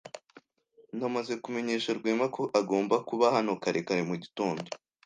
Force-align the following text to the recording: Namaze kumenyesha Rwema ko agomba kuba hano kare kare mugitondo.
Namaze 0.97 1.33
kumenyesha 1.43 1.89
Rwema 1.97 2.25
ko 2.35 2.41
agomba 2.59 2.95
kuba 3.07 3.25
hano 3.35 3.51
kare 3.63 3.79
kare 3.87 4.01
mugitondo. 4.09 4.69